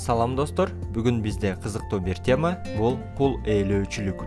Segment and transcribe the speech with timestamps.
[0.00, 0.70] салам достор.
[0.94, 4.22] Бүгүн бизде кызыктуу бир тема бул кул ээлөөчүлүк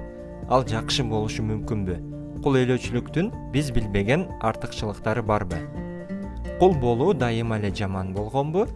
[0.53, 1.96] ал жакшы болушу мүмкүнбү.
[2.44, 5.63] Кул ээлөөчүлүктүн биз билбеген артыкчылыктары барбы?
[6.59, 8.67] Кул болуу дайыма эле жаман болгонбу?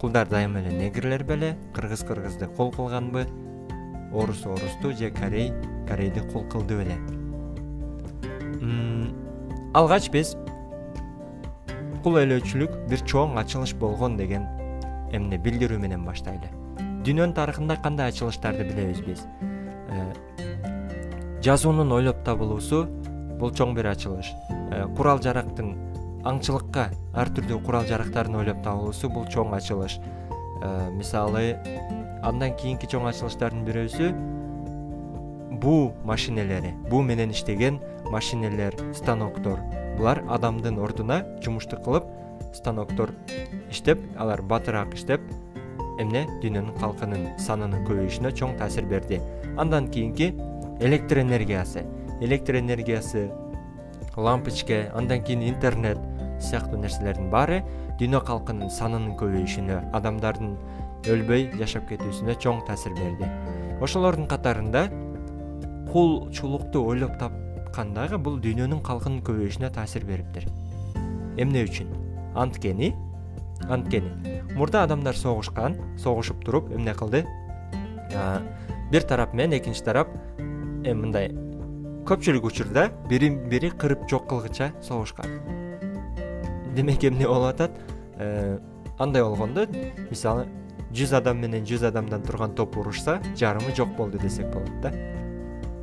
[0.00, 3.26] Кулдар дайыма эле негрлер беле кыргыз кыргызды кул кылганбы?
[4.12, 5.52] Орус орусту же корей
[5.88, 6.96] корейди кул кылды беле.
[9.74, 10.34] Алгач биз
[12.02, 14.48] кул ээлөөчүлүк бир чоң ачылыш болгон деген
[15.12, 16.50] эмне билдирүү менен баштайлы.
[17.04, 19.24] Дүйнөнүн тарыхында кандай ачылыштарды билебиз биз
[19.90, 20.04] э,
[21.42, 22.84] жазуунун ойлоп табылуусу
[23.40, 24.32] бул чоң бир ачылыш.
[24.70, 25.74] Э, курал жарактын
[26.28, 26.88] аңчылыкка
[27.18, 29.98] ар түрдүү курал жарактарын ойлоп табылуусу бул чоң ачылыш.
[30.62, 31.58] Э, мисалы
[32.22, 34.12] андан кийинки чоң ачылыштардын бирөөсү
[35.62, 39.58] буу машинелери буу менен иштеген машинелер станоктор.
[39.98, 42.06] Булар адамдын ордуна жумушту кылып
[42.52, 43.12] станоктор
[43.70, 45.20] иштеп алар батыраак иштеп
[46.00, 49.20] эмне дүйнөнүн калкынын санынын көбөйүшүнө чоң таасир берди.
[49.60, 50.32] Андан кийинки
[50.80, 51.84] электр энергиясы
[52.20, 53.30] электр энергиясы
[54.16, 55.98] лампочка андан кийин интернет
[56.40, 57.62] сыяктуу нерселердин баары
[58.00, 60.56] дүйнө калкынын санынын көбөйүшүнө адамдардын
[61.12, 63.28] өлбөй жашап кетүүсүнө чоң таасир берди.
[63.82, 64.86] Ошолордун катарында
[65.92, 70.48] кулчулукту ойлоп тапкан дагы бул дүйнөнүн калкынын көбөйүшүнө таасир бериптир.
[71.38, 72.01] Эмне үчүн
[72.34, 72.94] анткени.
[73.68, 74.42] Анткени.
[74.54, 77.26] Мурда адамдар согушкан согушуп туруп эмне кылды?
[78.90, 81.30] Бир тарап менен экинчи тарап эми мындай
[82.08, 85.38] көпчүлүк учурда бирин бири кырып жок кылгыча согушкан.
[86.74, 87.78] Демек эмне болуп атат?
[88.18, 88.58] Э,
[88.98, 89.66] андай болгондо
[90.10, 90.48] мисалы
[90.92, 94.92] жүз адам менен жүз адамдан турган топ урушса жарымы жок болду десек болот да.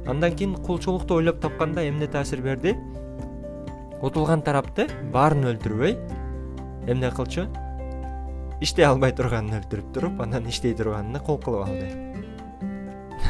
[0.09, 2.75] Андан кийин кулчулукту ойлоп тапканда эмне таасир берди?
[4.01, 5.97] Утулган тарапты баарын өлтүрбөй
[6.91, 7.47] эмне кылчу?
[8.61, 11.89] Иштей албай турганын өлтүрүп туруп анан иштей турганына кул кылып алды.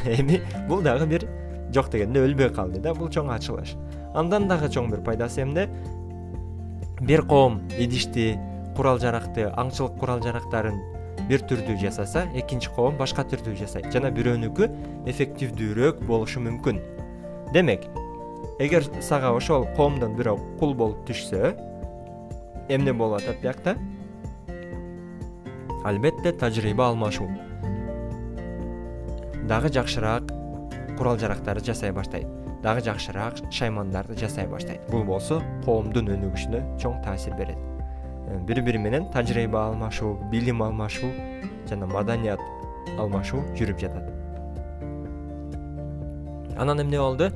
[0.17, 1.27] Эми бул дагы бир
[1.73, 3.75] жок дегенде өлбөй калды да бул чоң ачылыш.
[4.17, 5.67] Андан дагы чоң бир пайдасы эмне?
[6.99, 8.33] Бир коом идишти
[8.75, 10.79] курал жаракты аңчылык курал жарактарын
[11.29, 13.91] бир түрдүү жасаса экинчи коом башка түрдүү жасайт.
[13.93, 14.69] Жана бирөөнүкү
[15.11, 16.79] эффективдүүрөөк болушу мүмкүн.
[17.53, 17.85] Демек
[18.59, 21.53] эгер сага ошол коомдон бирөө кул болуп түшсө
[22.69, 23.75] эмне болуп атат биякта
[25.83, 27.29] албетте тажрыйба алмашуу.
[29.49, 30.29] Дагы жакшыраак
[30.97, 32.27] курал жарактарды жасай баштайт.
[32.61, 34.85] Дагы жакшыраак шаймандарды жасай баштайт.
[34.91, 37.57] Бул болсо коомдун өнүгүшүнө чоң таасир берет.
[38.27, 41.09] Э, бири бири менен тажрыйба алмашуу билим алмашуу
[41.69, 42.39] жана маданият
[42.99, 44.05] алмашуу жүрүп жатат.
[46.59, 47.31] Анан эмне болду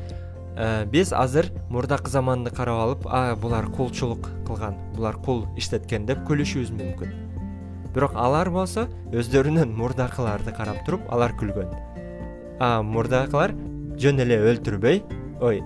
[0.92, 7.14] биз азыр мурдакы заманды карап алып булар кулчулук кылган булар кул иштеткен деп күлүшүбүз мүмкүн.
[7.94, 11.74] Бирок алар болсо өздөрүнүн мурдакыларды карап туруп алар күлгөн.
[12.60, 13.56] А мурдакылар
[13.98, 15.02] жөн эле өлтүрбөй
[15.42, 15.62] ой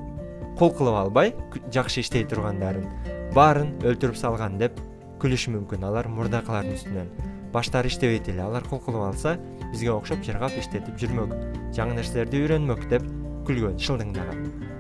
[0.58, 1.34] кул кылып албай
[1.72, 2.88] жакшы иштей тургандарын
[3.36, 4.80] баарын өлтүрүп салган деп
[5.20, 7.12] күлүшү мүмкүн алар мурдакылардын үстүнөн.
[7.52, 9.36] Баштары иштебейт эле алар кул кылып алса
[9.72, 11.36] бизге окшоп жыргап иштетип жүрмөк
[11.76, 13.08] жаңы нерселерди үйрөнмөк деп
[13.48, 14.77] күлгөн шылдыңдаган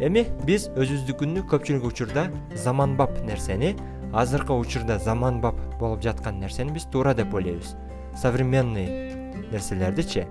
[0.00, 3.74] эми биз өзүбүздүкүнү көпчүлүк учурда заманбап нерсени
[4.12, 7.76] азыркы учурда заманбап болуп жаткан нерсени биз туура деп ойлойбуз.
[8.16, 8.86] Современный
[9.52, 10.26] нерселердичи?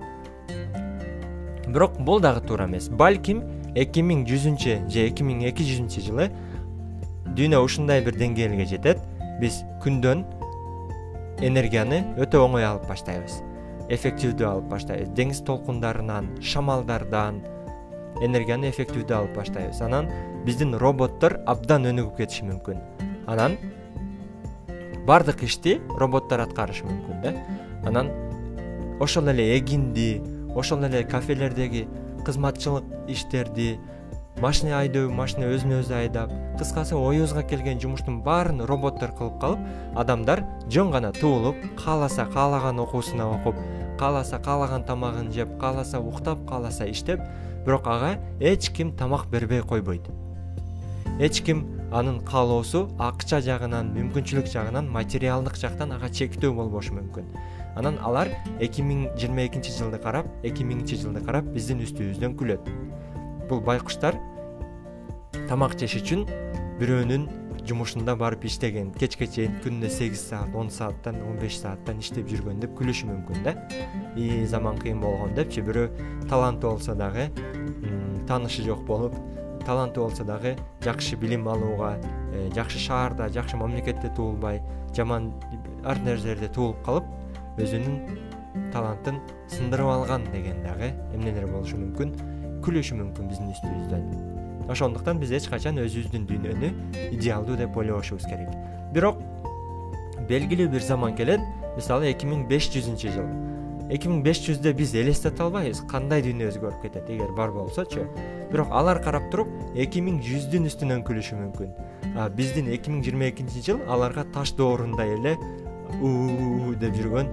[1.66, 2.88] Бирок бул дагы туура эмес.
[2.88, 3.42] Балким
[3.74, 6.30] эки миң жүзүнчү же эки миң эки жүзүнчү жылы
[7.36, 9.02] дүйнө ушундай бир деңгээлге жетет
[9.40, 10.24] биз күндөн
[11.44, 13.42] энергияны өтө оңой алып баштайбыз.
[13.92, 15.10] Эффективдүү алып баштайбыз.
[15.18, 17.42] Деңиз толкундарынан шамалдардан
[18.22, 19.80] энергияны эффективдүү алып баштайбыз.
[19.82, 20.10] Анан
[20.46, 22.80] биздин роботтор абдан өнүгүп кетиши мүмкүн.
[23.26, 23.58] Анан
[25.06, 27.34] баардык ишти роботтор аткарышы мүмкүн да.
[27.86, 28.10] Анан
[29.00, 30.22] ошол эле эгинди
[30.54, 31.86] ошол эле кафелердеги
[32.24, 33.78] кызматчылык иштерди
[34.40, 39.62] машина айдоо машина өзүн өзү айдап кыскасы оюбузга келген жумуштун баарын роботтор кылып калып
[39.96, 43.56] адамдар жөн гана туулуп кааласа каалаган окуусуна окуп
[43.98, 47.20] кааласа каалаган тамагын жеп кааласа уктап кааласа иштеп
[47.66, 50.08] бирок ага эч ким тамак бербей койбойт.
[51.18, 57.26] Эч ким анын каалоосу акча жагынан мүмкүнчүлүк жагынан материалдык жактан ага чектөө болбошу мүмкүн.
[57.76, 58.30] Анан алар
[58.60, 62.70] эки миң жыйырма экинчи жылды карап эки миңинчи жылды карап биздин үстүбүздөн күлөт.
[63.50, 64.16] Бул байкуштар
[65.48, 66.24] тамак жеш үчүн
[66.80, 67.28] бирөөнүн
[67.68, 68.92] жумушунда барып иштеген.
[68.94, 73.42] Кечке чейин күнүнө сегиз саат он сааттан он беш сааттан иштеп жүргөн деп күлүшү мүмкүн
[73.46, 73.56] да.
[74.16, 77.30] И заман кыйын болгон депчи бирөө таланты болсо дагы
[78.26, 79.14] таанышы жок болуп
[79.66, 81.96] таланты болсо дагы жакшы билим алууга
[82.32, 84.62] э, жакшы шаарда жакшы мамлекетте туулбай
[84.94, 85.32] жаман
[85.84, 89.20] ар нерселерде туулуп калып өзүнүн талантын
[89.50, 92.16] сындырып алган деген дагы эмнелер болушу мүмкүн
[92.66, 94.35] күлүшү мүмкүн биздин үстүбүздөн
[94.68, 96.70] ошондуктан биз эч качан өзүбүздүн дүйнөнү
[97.16, 98.50] идеалдуу деп ойлобошубуз керек.
[98.92, 99.20] Бирок
[100.28, 101.40] белгилүү бир заман келет
[101.76, 103.28] мисалы эки миң беш жүзүнчү жыл.
[103.90, 107.10] эки миң беш жүздө биз элестете албайбыз кандай дүйнө өзгөрүп кетет?
[107.10, 108.08] Эгер бар болсочу.
[108.50, 111.70] Бирок алар карап туруп эки миң жүздүн үстүнөн күлүшү мүмкүн.
[112.34, 115.36] Биздин эки миң жыйырма экинчи жыл аларга таш доорундай эле
[116.02, 117.30] уу деп жүргөн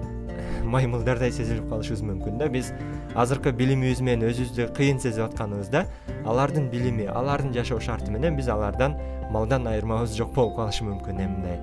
[0.64, 2.70] маймылдардай сезилип калышыбыз мүмкүн да биз
[3.14, 5.84] азыркы билимибиз менен өзүбүздү кыйын сезип атканыбызда
[6.26, 8.96] алардын билими алардын жашоо шарты менен биз алардан
[9.30, 11.58] малдан айырмабыз жок болуп калышы мүмкүн эми мындай.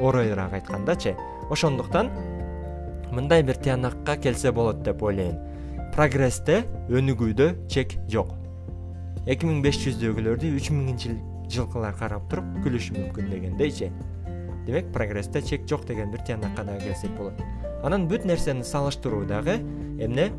[0.00, 1.16] Оройраак айткандачы
[1.50, 2.10] ошондуктан
[3.12, 5.38] мындай бир тыянакка келсе болот деп ойлойм.
[5.94, 8.34] Прогрессте өнүгүүдө чек жок.
[9.26, 11.12] Эки миң беш жүздөгүлөрдү үч миңинчи
[11.52, 13.92] жылкылар карап туруп күлүшү мүмкүн дегендейчи.
[14.66, 17.38] Демек прогрессте чек жок деген бир тыянакка дагы келсек болот.
[17.84, 19.58] Анан бүт нерсени салыштыруу дагы
[20.04, 20.30] эмне?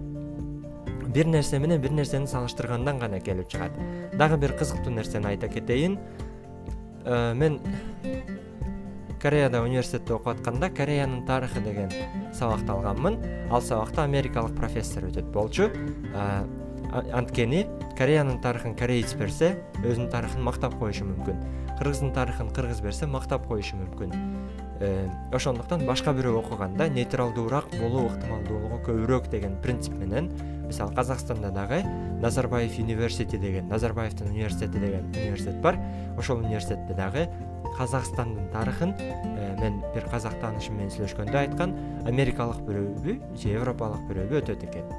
[1.14, 3.72] Бир нерсе менен бир нерсени салыштыргандан гана келип чыгат.
[4.18, 6.00] Дагы бир кызыктуу нерсени айта кетейин.
[7.06, 7.60] Э, мен
[9.22, 11.92] кореяда университетте окуп атканда кореянын тарыхы деген
[12.34, 13.20] сабакты алганмын.
[13.52, 15.70] Ал сабакта америкалык профессор өтөт болчу.
[16.14, 16.46] Э,
[17.14, 17.68] анткени
[17.98, 21.78] кореянын тарыхын кореец берсе өзүнүн тарыхын мактап коюшу мүмкүн.
[21.78, 24.43] Кыргыздын тарыхын кыргыз берсе мактап коюшу мүмкүн
[25.32, 30.32] ошондуктан башка бирөө окуганда нейтралдуураак болуу ыктымалдуулугу көбүрөөк деген принцип менен
[30.68, 31.84] мисалы казакстанда дагы
[32.22, 35.78] назарбаев университи деген назарбаевдин университети деген университет бар.
[36.18, 37.30] Ошол университетте дагы
[37.78, 41.76] казакстандын тарыхын э, мен бир казак таанышым менен сүйлөшкөндө айткан
[42.08, 44.90] америкалык бирөөбү же европалык бирөөбү өтөт экен.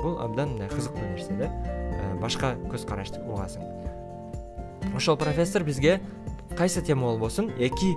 [0.00, 3.62] Бул абдан мындай кызыктуу нерсе да э, башка көз карашты угасың.
[4.96, 6.00] Ошол профессор бизге
[6.56, 7.50] кайсы тема болбосун?
[7.58, 7.94] Эки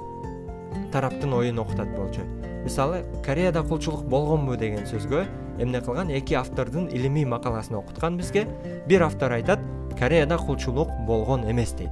[0.92, 2.22] тараптын оюн окутат болчу.
[2.64, 5.26] Мисалы кореяда кулчулук болгонбу деген сөзгө
[5.60, 8.48] эмне кылган эки автордун илимий макаласын окуткан бизге
[8.88, 9.60] бир автор айтат
[10.00, 11.92] кореяда кулчулук болгон эмес дейт.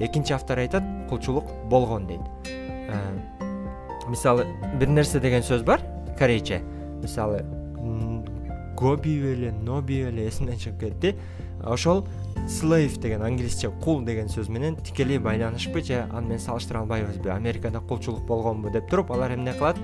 [0.00, 2.20] Экинчи автор айтат кулчулук болгон дейт.
[2.46, 2.98] Э,
[4.08, 4.46] мисалы
[4.78, 5.80] бир нерсе деген сөз бар
[6.18, 6.62] корейче.
[7.02, 7.44] Мисалы
[8.76, 11.16] гоби беле ноби беле эсимден чыгып кетти.
[11.62, 12.06] Ошол
[12.48, 17.30] слейв деген англисче кул деген сөз менен тикелей байланышпы же аны менен салыштыра албайбызбы?
[17.30, 19.76] Америкада кулчулук болгонбу деп туруп алар эмне кылат?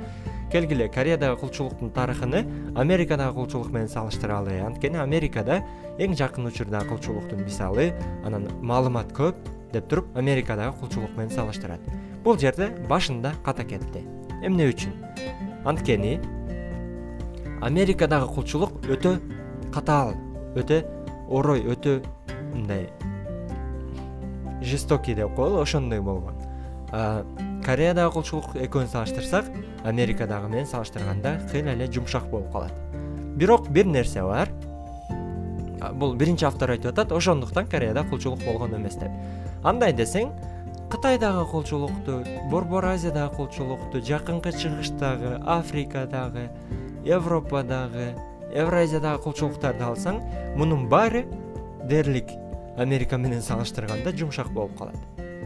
[0.52, 2.44] Келгиле кореядагы кулчулуктун тарыхыны
[2.76, 5.62] америкадагы кулчулук менен салыштыралы анткени америкада
[5.98, 7.92] эң жакын учурдагы кулчулуктун мисалы
[8.24, 9.34] анан маалымат көп
[9.72, 11.80] деп туруп америкадагы кулчулук менен салыштырат.
[12.22, 14.04] Бул жерде башында ката кетти.
[14.42, 14.94] Эмне үчүн?
[15.64, 16.20] Анткени
[17.62, 19.16] америкадагы кулчулук өтө
[19.74, 20.14] катаал
[20.54, 20.84] өтө
[21.28, 22.00] орой өтө
[22.56, 22.90] мындай
[24.62, 26.34] жестокий деп коелу ошондой болгон.
[27.66, 29.50] Кореядагы кулчулук экөөнүн салыштырсак
[29.84, 32.72] америкадагы менен салыштырганда кыйла эле жумшак болуп калат.
[33.36, 34.48] Бирок бир нерсе бар.
[35.92, 39.10] Бул биринчи автор айтып атат ошондуктан кореяда кулчулук болгон эмес деп.
[39.62, 40.30] Андай десең
[40.90, 46.48] кытайдагы кулчулукту борбор азиядагы кулчулукту жакынкы чыгыштагы африкадагы
[47.04, 48.14] европадагы
[48.54, 50.22] евразиядагы кулчулуктарды алсаң
[50.56, 51.26] мунун баары
[51.84, 52.30] дээрлик
[52.76, 54.96] америка менен салыштырганда жумшак болуп калат.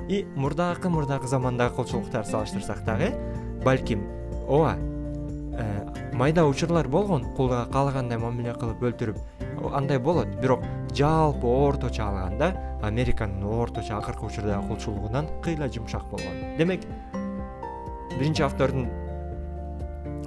[0.09, 3.13] И мурдакы мурдакы замандагы кулчулуктарды салыштырсак дагы
[3.65, 4.03] балким
[4.49, 9.19] ооба э, майда учурлар болгон кулга каалагандай мамиле кылып өлтүрүп
[9.73, 10.29] андай болот.
[10.41, 16.57] Бирок жалпы орточо алганда американын орточо акыркы учурдагы кулчулугунан кыйла жумшак болгон.
[16.59, 16.83] Демек
[18.19, 18.89] биринчи автордун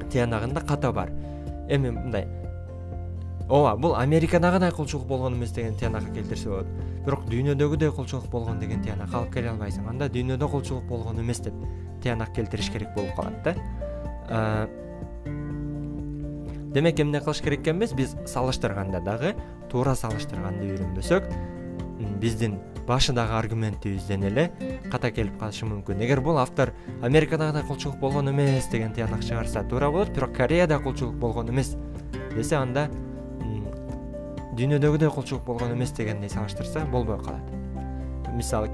[0.10, 1.12] тыянагында ката бар.
[1.70, 2.28] Эми мындай
[3.50, 6.68] ооба бул америкадагыдай кулчулук болгон эмес деген тыянакка келтирсе болот
[7.06, 9.88] бирок дүйнөдөгүдөй кулчулук болгон деген тыянакка алып келе албайсың.
[9.90, 11.54] Анда дүйнөдө кулчулук болгон эмес деп
[12.04, 14.68] тыянак келтириш керек болуп калат да.
[16.74, 17.94] Демек эмне кылыш керек экенбиз?
[17.94, 19.36] Биз салыштырганда дагы
[19.70, 21.28] туура салыштырганды үйрөнбөсөк
[22.20, 22.58] биздин
[22.88, 24.52] башыдагы аргументибизден эле
[24.92, 26.02] ката келип калышы мүмкүн.
[26.04, 30.10] Эгер бул автор америкадагыдай кулчулук болгон эмес деген тыянак чыгарса туура болот.
[30.16, 31.76] Бирок кореяда кулчулук болгон эмес
[32.36, 32.90] десе анда
[34.58, 37.42] дүйнөдөгүдөй кулчулук болгон эмес дегендей салыштырса болбой калат.
[38.34, 38.70] Мисалы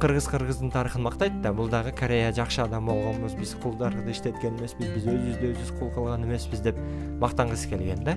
[0.00, 4.92] кыргыз кыргыздын тарыхын мактайт да бул дагы корея жакшы адам болгонбуз биз кулдарды иштеткен эмеспиз
[4.94, 6.78] биз өзүбүздү өзүбүз кул кылган эмеспиз деп
[7.20, 8.16] мактангысы келген да.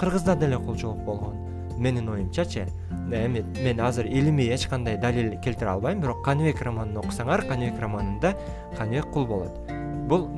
[0.00, 1.36] Кыргызда деле кулчулук болгон.
[1.76, 2.66] Менин оюмчачы
[3.12, 8.34] эми мен азыр илимий эч кандай далил келтире албайм бирок каныбек романын окусаңар каныбек романында
[8.76, 9.60] каныбек кул болот.
[10.08, 10.28] Бул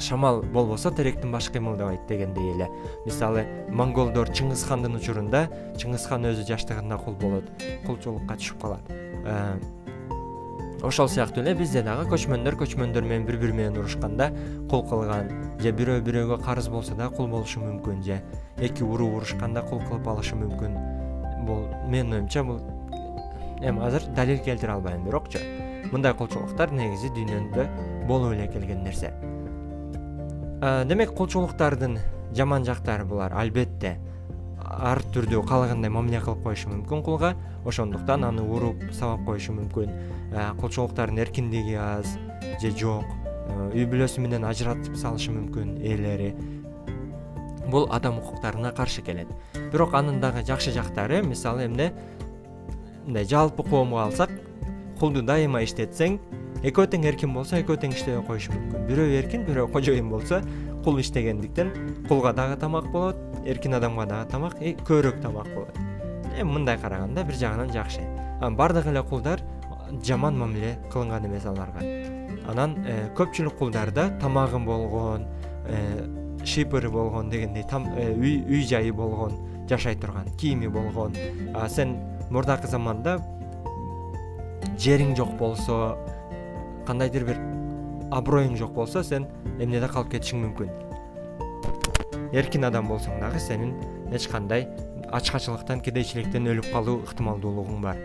[0.00, 2.68] шамал болбосо теректин башы кыймылдабайт дегендей эле.
[3.06, 5.46] Мисалы монголдор чыңгыз хандын учурунда
[5.78, 7.48] чыңгыз хан өзү жаштыгында кул болот
[7.86, 8.90] кулчулукка түшүп калат.
[8.90, 9.58] Э,
[10.82, 14.30] ошол сыяктуу эле бизде дагы көчмөндөр көчмөндөр менен бири бири менен урушканда
[14.70, 18.20] кул кылган же бирөө бирөөгө карыз болсо да кул болушу мүмкүн же
[18.58, 20.78] эки уруу урушканда кул кылып алышы мүмкүн.
[21.46, 22.60] Бул менин оюмча бул
[23.60, 25.38] эми азыр далил келтире албайм бирокчу
[25.92, 27.68] мындай кулчулуктар негизи дүйнөдө
[28.08, 29.12] болуп эле келген нерсе
[30.64, 31.98] демек кулчулуктардын
[32.32, 33.98] жаман жактары булар албетте.
[34.64, 37.34] Ар түрдүү каалагандай мамиле кылып коюшу мүмкүн кулга
[37.68, 39.92] ошондуктан аны уруп сабап коюшу мүмкүн.
[40.60, 42.16] Кулчулуктардын эркиндиги аз
[42.62, 43.04] же жок.
[43.74, 46.32] Үй бүлөсү менен ажыратып салышы мүмкүн ээлери.
[47.68, 49.28] Бул адам укуктарына каршы келет.
[49.72, 51.92] Бирок анын дагы жакшы жактары мисалы эмне?
[53.04, 54.32] Мындай жалпы коомго алсак
[54.98, 56.18] кулду дайыма иштетсең
[56.64, 58.86] экөө тең эркин болсо экөө тең иштебей коюшу мүмкүн.
[58.88, 60.40] Бирөө эркин бирөө кожоюн болсо
[60.84, 61.72] кул иштегендиктен
[62.08, 65.76] кулга дагы тамак болот эркин адамга дагы тамак и көбүрөөк тамак болот.
[66.38, 68.02] Эми мындай караганда бир жагынан жакшы.
[68.40, 69.40] Баардык эле кулдар
[70.02, 71.84] жаман мамиле кылынган эмес аларга.
[72.48, 75.26] Анан э, көпчүлүк кулдарда тамагы болгон
[75.66, 79.36] э, шипыры болгон дегендей э, үй жайы болгон
[79.68, 81.14] жашай турган кийими болгон.
[81.68, 81.96] Сен
[82.30, 83.18] мурдакы заманда
[84.78, 85.96] жериң жок болсо
[86.86, 87.40] кандайдыр бир
[88.14, 89.26] аброюң жок болсо сен
[89.58, 90.70] эмнеде калып кетишиң мүмкүн.
[92.34, 93.74] Эркин адам болсоң дагы сенин
[94.12, 94.68] эч кандай
[95.12, 97.98] ачкачылыктан кедейчиликтен өлүп калуу ыктымалдуулугуң бар.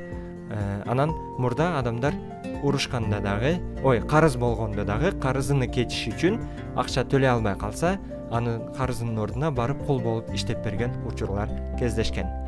[0.50, 2.16] Э, анан мурда адамдар
[2.64, 6.40] урушканда дагы ой карыз болгондо дагы карызын кечиш үчүн
[6.76, 7.98] акча төлөй албай калса
[8.32, 12.39] анын карызынын ордуна барып кул болуп иштеп берген учурлар кездешкен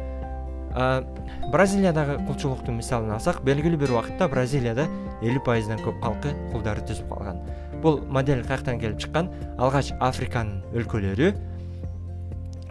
[1.51, 4.88] бразилиядагы кулчулуктун мисалын алсак белгилүү бир убакытта бразилияда
[5.22, 7.42] элүү пайыздан көп калкы кулдарды түзүп калган.
[7.82, 9.32] Бул модель каяктан келип чыккан?
[9.58, 11.34] Алгач африканын өлкөлөрү.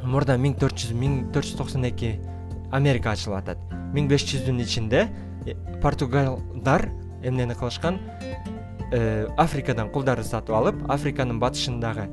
[0.06, 2.14] Мурда миң төрт жүз миң төрт жүз токсон эки
[2.72, 3.60] америка ачылып атат.
[3.94, 5.08] Миң беш жүздүн ичинде
[5.46, 6.88] э, португалдар
[7.22, 7.98] эмнени кылышкан?
[8.92, 12.08] Э, африкадан кулдарды сатып алып африканын батышындагы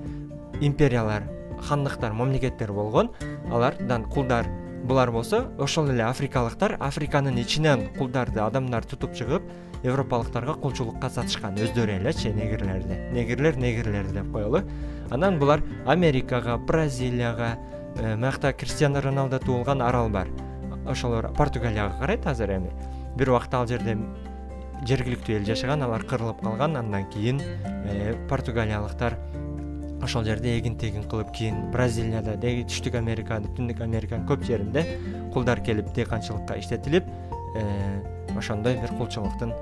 [0.62, 1.24] империялар
[1.70, 3.10] хандыктар мамлекеттер болгон
[3.52, 4.46] алардан кулдар
[4.88, 9.44] булар болсо ошол эле африкалыктар африканын ичинен кулдарды адамдар тутуп чыгып
[9.84, 11.58] европалыктарга кулчулукка сатышкан.
[11.60, 14.64] Өздөрү элечи негрлерди негрлер негрлер деп коелу.
[15.12, 17.58] Анан булар америкага бразилияга
[17.98, 20.30] э, мыякта криштиано роналдо туулган арал бар.
[20.88, 22.72] Ошолор португалияга карайт азыр эми.
[23.18, 23.98] Бир убакта ал жерде
[24.88, 26.78] жергиликтүү эл жашаган алар кырылып калган.
[26.78, 29.20] Андан кийин э, португалиялыктар
[30.04, 34.84] ошол жерде эгин тегин кылып кийин бразилияда деги түштүк американын түндүк американын көп жеринде
[35.34, 37.04] кулдар келип дыйканчылыкка иштетилип
[37.56, 37.66] э,
[38.38, 39.54] ошондой бир кулчулуктун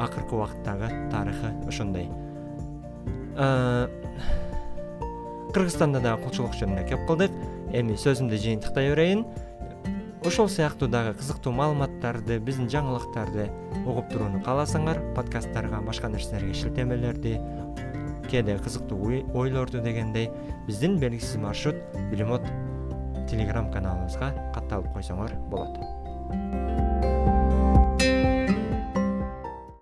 [0.00, 2.08] акыркы убакыттагы тарыхы ошондой.
[3.36, 3.88] Э,
[5.52, 7.32] кыргызстанда дагы кулчулук жөнүндө кеп кылдык.
[7.72, 9.26] Эми сөзүмдү жыйынтыктай берейин
[10.24, 13.48] ошол сыяктуу дагы кызыктуу маалыматтарды биздин жаңылыктарды
[13.82, 17.38] угуп турууну кааласаңар подкасттарга башка нерселерге шилтемелерди
[18.32, 20.30] кээде кызыктуу ойлорду дегендей
[20.66, 21.76] биздин белгисиз маршрут
[22.10, 22.46] билимот
[23.28, 26.71] телеграм каналыбызга катталып койсоңор болот